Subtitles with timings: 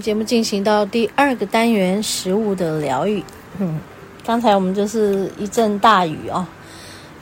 [0.00, 3.22] 们节目进行到第二个单元——食物的疗愈。
[3.58, 3.78] 嗯，
[4.24, 6.46] 刚才我们就是一阵大雨哦，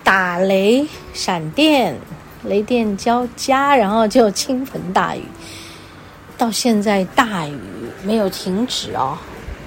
[0.05, 1.97] 打雷、闪电、
[2.44, 5.25] 雷电交加，然后就倾盆大雨。
[6.36, 7.58] 到现在大雨
[8.05, 9.19] 没有停止哦。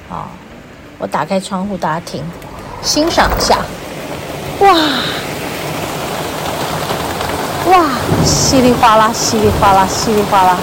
[0.10, 0.24] 啊、哦，
[0.98, 2.24] 我打开窗户，大家听，
[2.82, 3.58] 欣赏一下。
[4.62, 4.74] 哇
[7.74, 7.90] 哇，
[8.24, 10.58] 稀里哗啦，稀里哗啦，稀里哗啦。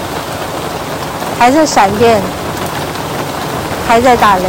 [1.38, 2.20] 还在闪电，
[3.86, 4.44] 还在打雷，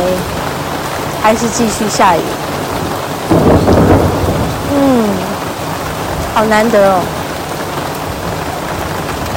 [1.21, 2.21] 还是继续下雨。
[4.73, 5.07] 嗯，
[6.33, 7.01] 好难得哦！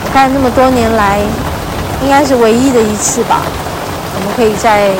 [0.05, 1.20] 我看那么多年来，
[2.03, 3.42] 应该是唯一的一次吧。
[4.14, 4.91] 我们可以在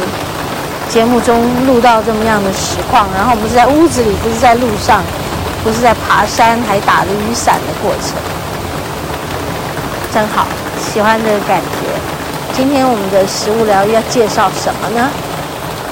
[0.89, 5.03] 节目中录到这么样的实况，然后我们是在屋子里，不是在路上，
[5.65, 8.15] 不是在爬山，还打着雨伞的过程，
[10.13, 10.47] 真好，
[10.79, 12.12] 喜欢这个感觉。
[12.55, 15.11] 今天我们的食物疗愈要介绍什么呢？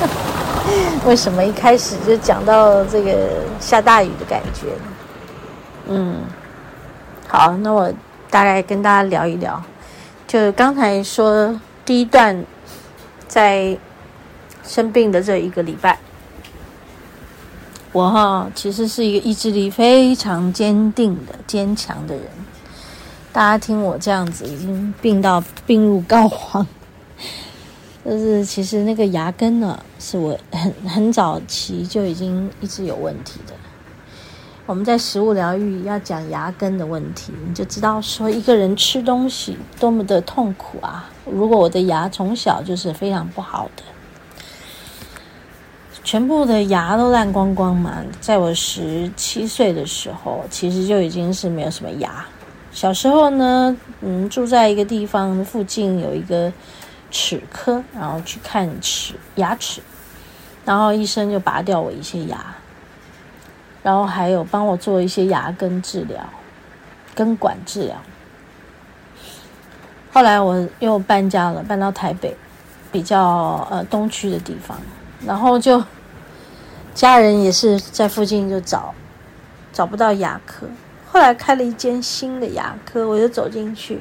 [1.07, 4.69] 为什么一开始就讲到这个下大雨的感觉？
[5.89, 6.17] 嗯，
[7.27, 7.91] 好，那我
[8.29, 9.61] 大概跟大家聊一聊。
[10.29, 12.45] 就刚才说第一段，
[13.27, 13.77] 在
[14.63, 15.99] 生病的这一个礼拜，
[17.91, 22.25] 我哈其实是一个意志力非常坚定的、坚强的人。
[23.33, 26.67] 大家听我这样子，已经病到病入膏肓。
[28.05, 33.55] 就是其实那个牙根呢，是我很很早期就已经一直有问题的。
[34.67, 41.11] 我们在食物疗愈要讲牙根的问题，你就知道说一个人吃东西多么的痛苦啊！
[41.25, 43.83] 如果我的牙从小就是非常不好的，
[46.03, 52.25] 全部的牙都烂光光嘛，在我十七岁的时候，其实就已经是没有什么牙。
[52.73, 56.53] 小时候呢，嗯，住在一个地方附近有一个
[57.11, 59.83] 齿科，然后去看齿牙齿，
[60.65, 62.55] 然后医生就拔掉我一些牙，
[63.83, 66.25] 然后还有帮我做一些牙根治疗、
[67.15, 67.97] 根管治疗。
[70.13, 72.37] 后来我又搬家了，搬到台北
[72.93, 74.79] 比较呃东区的地方，
[75.27, 75.83] 然后就
[76.95, 78.95] 家人也是在附近就找，
[79.73, 80.67] 找不到牙科。
[81.13, 84.01] 后来开了一间新的牙科，我就走进去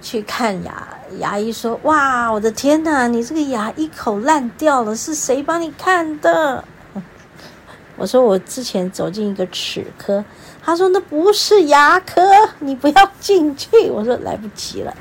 [0.00, 0.88] 去看牙。
[1.18, 6.64] 牙医说：“哇，我的天哪，你这个牙一口烂掉了，是谁帮你看的？”
[7.96, 10.24] 我说：“我之前走进一个齿科。”
[10.64, 12.22] 他说：“那不是牙科，
[12.60, 14.94] 你不要进去。”我说：“来不及了，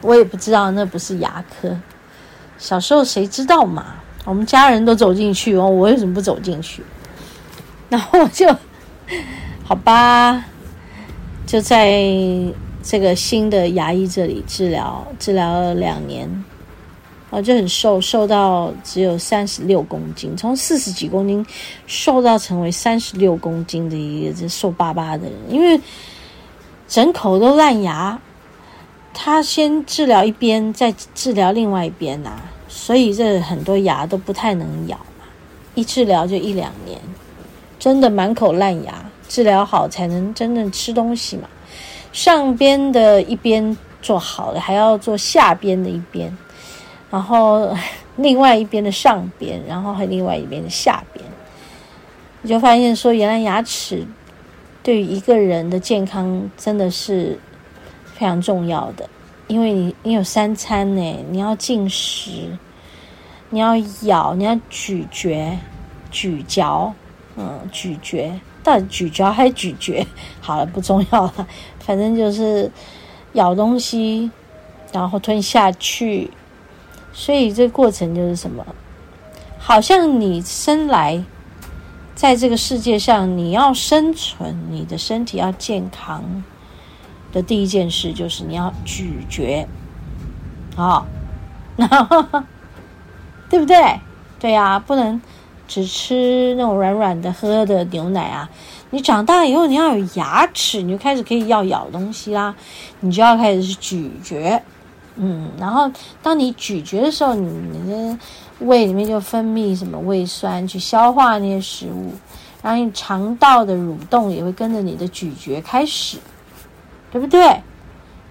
[0.00, 1.76] 我也不知道那不是牙科。
[2.58, 3.94] 小时候谁知道嘛？
[4.24, 6.82] 我们家人都走进去，我为什么不走进去？”
[7.88, 8.44] 然后我就。
[9.70, 10.44] 好吧，
[11.46, 12.02] 就在
[12.82, 16.28] 这个新的牙医这里治疗，治疗了两年，
[17.30, 21.46] 我就很瘦，瘦到只有三十六公斤，从四十几公斤
[21.86, 25.80] 瘦到成为三十六公斤的一个这瘦巴巴的人，因为
[26.88, 28.18] 整口都烂牙，
[29.14, 35.26] 他先治疗一边，再治疗另外一边啊，所以这很多牙都不太能咬嘛，
[35.76, 36.98] 一治疗就一两年，
[37.78, 39.09] 真的满口烂牙。
[39.30, 41.48] 治疗好才能真正吃东西嘛，
[42.12, 46.36] 上边的一边做好了，还要做下边的一边，
[47.12, 47.72] 然后
[48.16, 51.24] 另外一边的上边，然后还另外一边的下边，
[52.42, 54.04] 你就发现说，原来牙齿
[54.82, 57.38] 对于一个人的健康真的是
[58.14, 59.08] 非常重要的，
[59.46, 62.50] 因为你你有三餐呢，你要进食，
[63.48, 65.56] 你要咬，你要咀嚼、
[66.10, 66.92] 咀嚼，
[67.36, 68.32] 嗯，咀嚼。
[68.70, 70.06] 到底咀嚼还咀嚼？
[70.40, 71.46] 好了，不重要了，
[71.80, 72.70] 反正就是
[73.32, 74.30] 咬东西，
[74.92, 76.30] 然后吞下去。
[77.12, 78.64] 所以这个过程就是什么？
[79.58, 81.24] 好像你生来
[82.14, 86.44] 在这个世界上，你要生存，你的身体要健康
[87.32, 89.66] 的第一件事就是你要咀嚼，
[90.76, 91.04] 好，
[91.76, 92.24] 然后
[93.50, 93.98] 对不对？
[94.38, 95.20] 对呀，不能。
[95.70, 98.50] 只吃那种软软的喝的牛奶啊！
[98.90, 102.52] 你长大以后你要有牙齿，你就开始可以要咬东西啦，
[102.98, 104.60] 你就要开始是咀嚼，
[105.14, 105.88] 嗯，然后
[106.20, 108.18] 当你咀嚼的时候，你的
[108.58, 112.12] 胃里面就分泌什么胃酸去消化那些食物，
[112.60, 116.18] 然后你肠道的蠕动也会跟着你的咀嚼开始，
[117.12, 117.62] 对不对？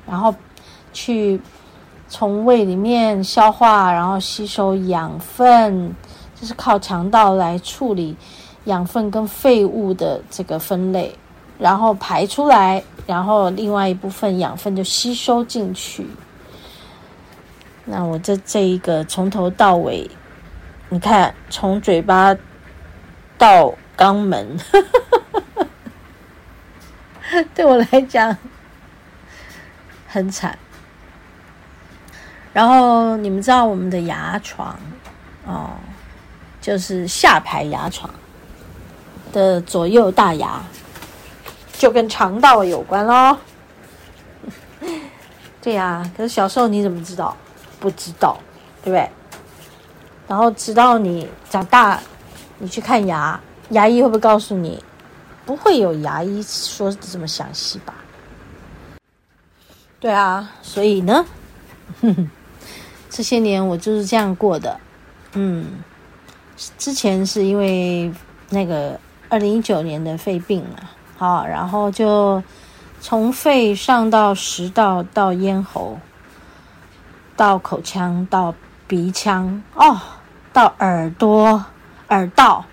[0.06, 0.36] 然后
[0.92, 1.40] 去
[2.10, 5.96] 从胃里面消化，然后吸收养分。
[6.40, 8.16] 就是靠肠道来处理
[8.66, 11.14] 养分跟废物的这个分类，
[11.58, 16.08] 然后排出来，然后另外一部分养分就吸收进去。
[17.84, 20.10] 那我这这一个从头到尾，
[20.90, 22.36] 你看从嘴巴
[23.38, 24.58] 到肛门，
[27.54, 28.38] 对我来讲
[30.08, 30.58] 很惨。
[32.54, 34.78] 然后你们知道我们的牙床
[35.46, 35.72] 哦，
[36.70, 38.08] 就是下排牙床
[39.34, 40.62] 的左右大牙，
[41.74, 43.36] 就跟肠道有关咯。
[45.64, 47.36] 对呀，可是小时候你怎么知道？
[47.80, 48.38] 不知道，
[48.84, 49.10] 对不对？
[50.28, 52.00] 然后直到你长大，
[52.60, 54.84] 你去看牙，牙医会不会告诉你？
[55.48, 57.96] 不会有牙医说的这么详细吧？
[60.00, 61.26] 对啊，所以呢，
[62.00, 62.30] 哼哼。
[63.10, 64.80] 这些年我就是这样过的，
[65.34, 65.84] 嗯，
[66.78, 68.12] 之前是因为
[68.50, 70.78] 那个二零一九年的肺病嘛，
[71.18, 72.44] 好，然后就
[73.00, 75.98] 从肺上到食道到咽喉，
[77.38, 78.54] 到口腔到
[78.88, 79.98] 鼻腔哦，
[80.52, 81.64] 到耳朵
[82.10, 82.66] 耳道，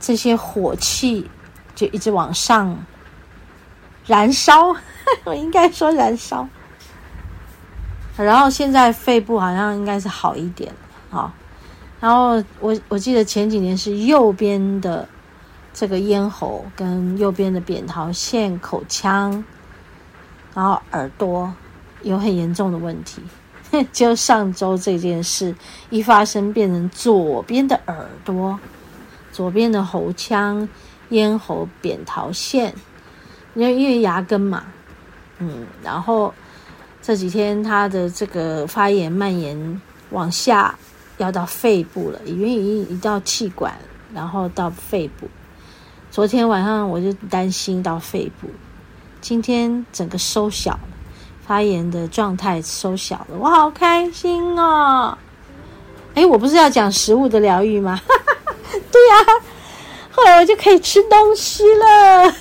[0.00, 1.30] 这些火气
[1.74, 2.78] 就一直往上
[4.06, 4.74] 燃烧，
[5.24, 6.48] 我 应该说燃烧。
[8.16, 10.72] 然后现在肺部好像应该是好一点，
[11.10, 11.30] 好。
[12.00, 15.08] 然后我我记得前几年是右边的
[15.72, 19.44] 这个咽喉跟右边的扁桃腺、口腔，
[20.54, 21.52] 然后耳朵
[22.02, 23.22] 有很严重的问题。
[23.92, 25.54] 就上周这件事
[25.90, 28.58] 一发生，变成左边的耳朵、
[29.32, 30.68] 左边的喉腔、
[31.08, 32.74] 咽喉、扁桃腺，
[33.54, 34.64] 因为因为牙根嘛，
[35.38, 36.32] 嗯，然后。
[37.02, 40.76] 这几天他的这个发炎蔓延往下，
[41.18, 43.74] 要到肺部了，已经已经移到气管，
[44.14, 45.28] 然后到肺部。
[46.10, 48.48] 昨天晚上我就担心到肺部，
[49.20, 50.88] 今天整个收小了，
[51.46, 55.16] 发炎的状态收小了，我好开心哦！
[56.14, 58.00] 哎，我不是要讲食物的疗愈吗？
[58.90, 59.30] 对呀、啊，
[60.10, 62.34] 后来我就可以吃东西了。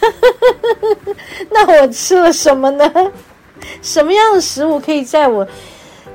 [1.51, 2.89] 那我吃了什么呢？
[3.81, 5.45] 什么样的食物可以在我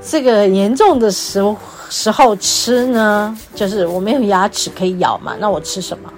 [0.01, 1.55] 这个严重的时候
[1.91, 3.37] 时候吃呢？
[3.53, 6.11] 就是我没有牙齿可以咬嘛，那我吃什么？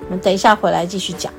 [0.00, 1.30] 我们等一下回来继续讲。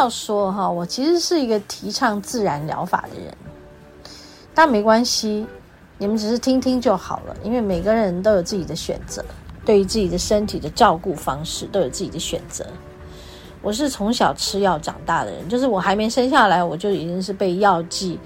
[0.00, 3.36] 要说哈，我其实是一个提倡自然疗法的人，
[4.54, 5.46] 但没关系，
[5.98, 7.36] 你们只是听听就好了。
[7.44, 9.22] 因为每个人都有自己的选择，
[9.62, 12.64] 对于自己的身体的照顾方式都有自己的选择。
[13.60, 18.18] 我是从小吃药长大的人，就是我还没生下来，我就已经是被药剂，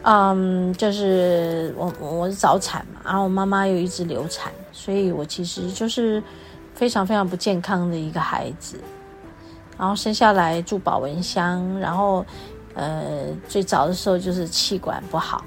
[0.00, 6.22] 嗯，就是我我是早产嘛，然后我妈妈又一直流产，所以我其实就是
[6.74, 8.78] 非常非常不健康的一个孩子。
[9.82, 12.24] 然后生下来住保温箱，然后，
[12.74, 15.44] 呃，最早的时候就是气管不好，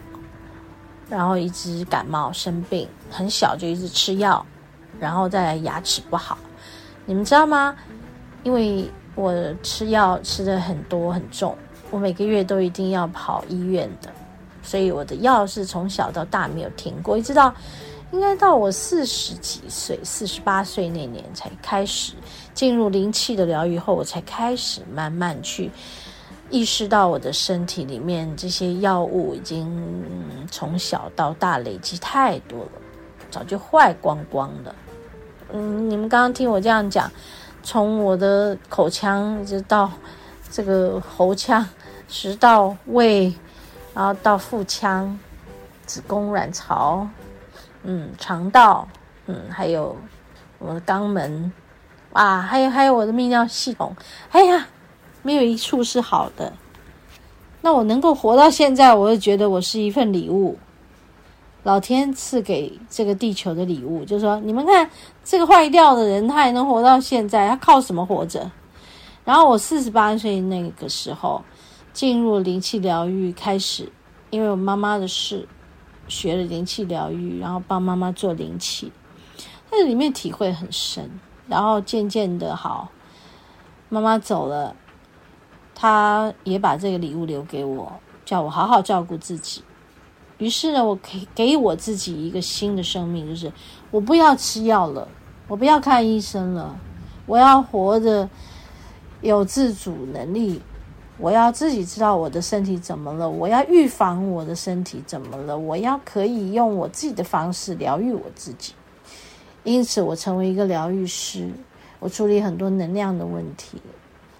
[1.09, 4.45] 然后一直感冒生病，很小就一直吃药，
[4.99, 6.37] 然后再来牙齿不好，
[7.05, 7.77] 你们知道吗？
[8.43, 11.57] 因为我吃药吃的很多很重，
[11.89, 14.09] 我每个月都一定要跑医院的，
[14.61, 17.53] 所以我的药是从小到大没有停过，一直到。
[18.15, 22.13] 应该到我四十几岁，四十八岁那年才开始
[22.53, 25.69] 进入灵气的疗愈后，我才开始慢慢去
[26.49, 29.67] 意识到我的身体里面这些药物已经
[30.49, 32.71] 从小到大累积太多了，
[33.29, 34.73] 早就坏光光了。
[35.51, 37.11] 嗯，你们刚刚听我这样讲，
[37.63, 39.91] 从我的口腔一直到
[40.49, 41.67] 这个喉腔、
[42.07, 43.33] 食道、胃，
[43.93, 45.19] 然后到腹腔、
[45.85, 47.05] 子宫、卵巢。
[47.87, 48.87] 嗯，肠道，
[49.27, 49.95] 嗯，还有
[50.57, 51.51] 我的肛门，
[52.13, 53.95] 啊，还有还有我的泌尿系统，
[54.31, 54.67] 哎呀，
[55.21, 56.51] 没有一处是好的。
[57.61, 60.57] 那我能够活到现在，我就觉得我是一份礼物，
[61.61, 64.03] 老天赐给这个地球的礼物。
[64.03, 64.89] 就是说，你们看
[65.23, 68.51] 这个坏掉的人，他还能活到现在，他靠什么活着？
[69.23, 71.43] 然后我四十八岁那个时候
[71.93, 73.91] 进入灵气疗愈，开始，
[74.31, 75.47] 因为我妈妈的事。
[76.07, 78.91] 学了灵气疗愈，然后帮妈妈做灵气，
[79.69, 81.09] 但里面体会很深。
[81.47, 82.89] 然后渐渐的好，
[83.87, 84.75] 妈妈走了，
[85.75, 87.93] 她也把这个礼物留给我，
[88.25, 89.63] 叫我好好照顾自己。
[90.39, 93.53] 于是呢，我给给我自己一个新的生命，就是
[93.91, 95.07] 我不要吃药了，
[95.47, 96.75] 我不要看医生了，
[97.27, 98.27] 我要活着
[99.21, 100.59] 有自主能力，
[101.17, 108.73] 我要自己知道我的身体怎么了，我要预防我的身体怎么了，我要可以用我自己的方式疗愈我自己。
[109.63, 111.49] 因此，我成为一个疗愈师，
[111.99, 113.81] 我处理很多能量的问题，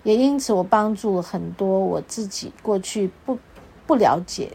[0.03, 3.37] 也因此我帮助了很多我自己过去不
[3.87, 4.51] 不了解。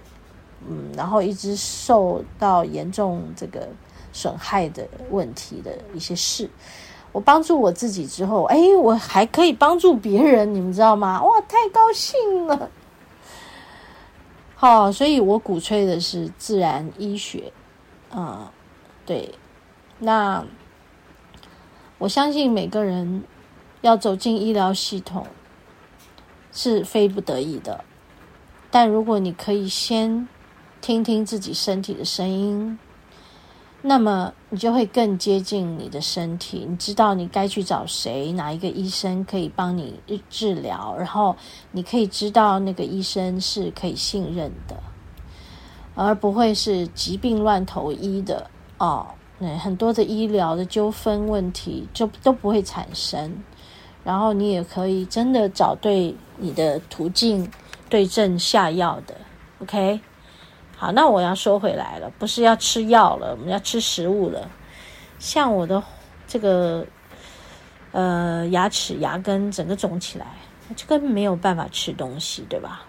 [0.69, 3.67] 嗯，然后一直受到严重这个
[4.12, 6.50] 损害的问题的一些事，
[7.12, 11.23] 我帮助我自己之后，哎，我还可以帮助别人，你们知道吗？
[11.23, 12.71] 哇，太高兴了！
[14.55, 17.52] 好，所以我鼓吹的是自然医学，
[18.14, 18.47] 嗯，
[19.05, 19.35] 对，
[19.99, 20.45] 那
[21.99, 23.25] 我相信每个人
[23.81, 25.26] 要走进医疗系统
[26.52, 27.85] 是非不得已的，
[28.71, 30.29] 但如果你可以先。
[30.83, 32.79] 听听自己身体的声音，
[33.83, 36.67] 那么你就会更接近你的身体。
[36.69, 41.35] 你知道你该去找谁，哪一个医生可以帮你治疗，然后
[41.73, 44.77] 你可以知道那个医生是可以信任的，
[45.95, 49.07] 而不会是疾病乱投医的哦。
[49.39, 53.43] 那很多的医疗的纠纷问题就都不会产生，
[54.05, 57.51] 然后你也可以真的找对你的途径，
[57.89, 59.15] 对症下药的。
[59.63, 60.01] OK。
[60.81, 64.51] 好，那我要说回来了，不是要吃药了，我们要吃食物了。
[65.19, 65.83] 像我的
[66.27, 66.87] 这个
[67.93, 70.27] 呃牙齿牙根整个肿起来，
[70.75, 72.81] 就根本没有办法吃东西，对吧？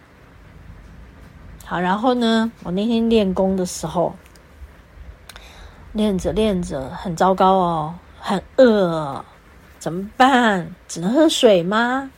[1.66, 4.16] 好，然后呢，我那天练功的时候，
[5.92, 9.22] 练着练着很糟糕哦，很饿，
[9.80, 10.74] 怎么办？
[10.88, 12.10] 只能喝水吗？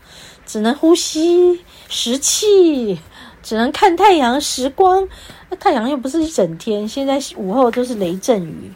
[0.45, 3.01] 只能呼吸食气？
[3.43, 5.07] 只能看太阳时光？
[5.49, 8.71] 那太阳又不是一整天，现在午后都是雷阵雨，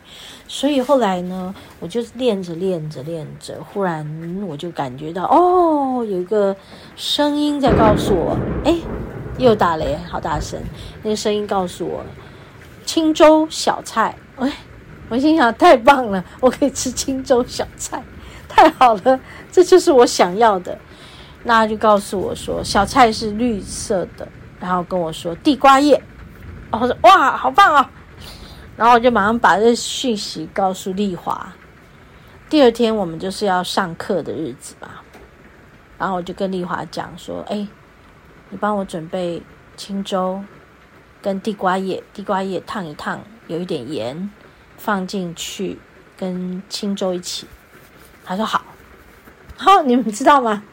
[0.48, 4.06] 所以后来呢，我就练着练着练着，忽然
[4.48, 6.56] 我就感觉到哦，有一个
[6.96, 8.78] 声音在告诉我，哎，
[9.38, 10.60] 又打雷，好大声！
[11.02, 12.04] 那个声音告诉我，
[12.86, 14.52] 青粥小菜，哎，
[15.10, 18.04] 我心想太棒了，我可以吃青粥小菜，
[18.50, 19.20] 太好了，
[19.52, 20.78] 这就是我想要的。
[21.44, 24.28] 那就告诉我说，小菜是绿色的，
[24.60, 26.02] 然后跟我说地瓜叶。
[26.70, 27.90] 然后说哇，好棒哦！
[28.76, 31.54] 然后我就马上把这讯息告诉丽华。
[32.50, 35.02] 第二天我们就是要上课的日子吧。
[35.98, 37.66] 然后我就跟丽华讲说：“哎，
[38.50, 39.42] 你帮我准备
[39.78, 40.44] 清粥
[41.22, 44.30] 跟地瓜叶，地瓜叶烫一烫，有一点盐
[44.78, 45.80] 放进去，
[46.18, 47.48] 跟清粥一起。”
[48.26, 48.62] 他说好。
[49.56, 50.64] 好， 你们知道吗？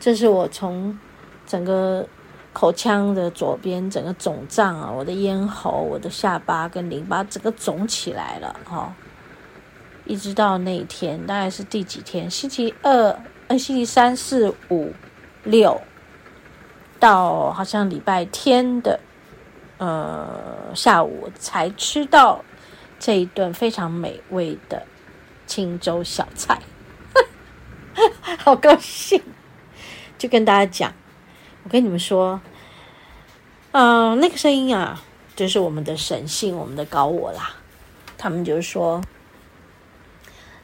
[0.00, 0.98] 这是我从
[1.46, 2.08] 整个。
[2.54, 8.92] 口腔的左边整个肿胀啊，我的咽喉、我的下巴跟淋巴整个肿起来了哈、哦，
[10.04, 12.30] 一直到那一天，大概是第几天？
[12.30, 13.18] 星期二、
[13.48, 14.92] 呃，星期三四五
[15.42, 15.82] 六，
[17.00, 19.00] 到好像礼拜天的
[19.78, 22.44] 呃下午才吃到
[23.00, 24.86] 这一顿非常美味的
[25.44, 26.60] 清粥小菜，
[28.38, 29.20] 好高兴，
[30.16, 30.94] 就跟大家讲。
[31.64, 32.40] 我跟你们说，
[33.72, 35.02] 嗯、那个声音啊，
[35.34, 37.56] 就是我们的神性，我们的高我啦。
[38.18, 39.02] 他们就是说，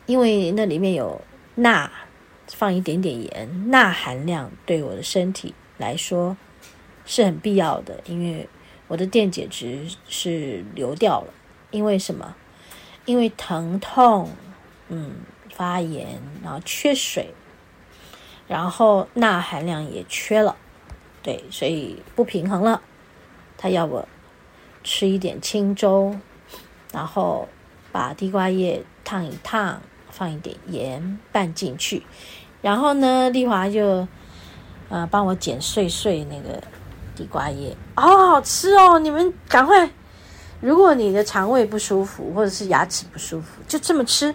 [0.04, 1.22] 因为那里面有
[1.54, 1.90] 钠，
[2.48, 6.36] 放一点点盐，钠含量对我的身体来说
[7.06, 8.02] 是很必要的。
[8.04, 8.46] 因为
[8.86, 11.32] 我的电解质是流掉了，
[11.70, 12.36] 因为什么？
[13.06, 14.30] 因为疼痛，
[14.88, 15.12] 嗯，
[15.54, 17.32] 发炎，然后缺水，
[18.46, 20.56] 然后钠含量也缺了。
[21.22, 22.80] 对，所以不平衡了。
[23.58, 24.08] 他要我
[24.82, 26.16] 吃一点清粥，
[26.92, 27.46] 然后
[27.92, 32.02] 把地瓜叶烫一烫，放一点盐拌进去。
[32.62, 34.08] 然后呢，丽华就
[34.88, 36.62] 呃帮我剪碎碎那个
[37.14, 38.98] 地瓜叶，好好吃哦！
[38.98, 39.90] 你们赶快，
[40.60, 44.34] 如果你的肠胃不舒服或者是牙齿不舒服，就这么吃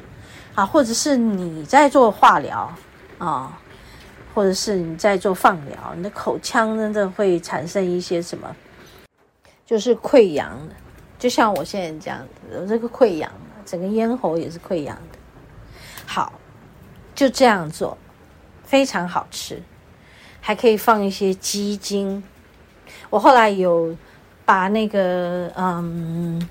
[0.53, 2.71] 啊，或者是你在做化疗
[3.17, 3.59] 啊。
[4.35, 8.53] 或者是你在做放疗，你的口腔真的会产生一些什么？
[9.65, 10.75] 就是溃疡的，
[11.17, 13.31] 就像我现在这样子，有这个溃疡，
[13.65, 15.17] 整个咽喉也是溃疡的。
[16.05, 16.33] 好，
[17.15, 17.97] 就这样做，
[18.65, 19.63] 非常好吃，
[20.41, 22.21] 还可以放一些鸡精。
[23.09, 23.95] 我后来有
[24.43, 26.45] 把那个嗯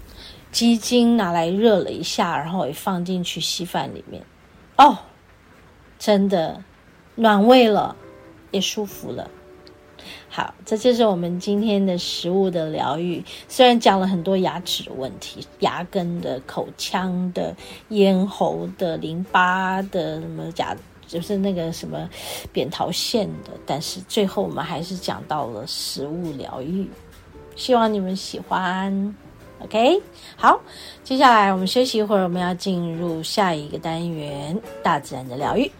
[0.50, 4.25] 鸡精拿来热了一下，然后也放进去稀饭里面。
[4.79, 4.99] 哦，
[5.99, 6.64] 真的
[7.16, 7.97] 暖胃了，
[8.50, 9.30] 也舒服了。
[10.28, 13.25] 好，这就是我们今天的食物的疗愈。
[13.49, 17.54] 虽然讲了很多牙齿的问题、牙根的、口腔的、
[17.90, 22.09] 咽喉的、淋巴的什么甲，就是那个什么
[22.52, 26.90] 扁桃腺的，但是最后我们还是讲到了食物疗愈。
[27.54, 29.14] 希望你们喜欢。
[29.61, 30.02] OK，
[30.37, 30.61] 好，
[31.04, 35.71] 接下来我们休息一会儿，我们要进入下一个单元——大自然的疗愈。